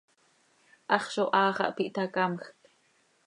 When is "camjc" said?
2.15-2.45